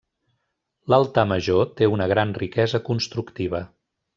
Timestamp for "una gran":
1.99-2.35